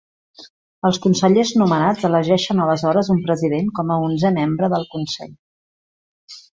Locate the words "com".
3.79-3.95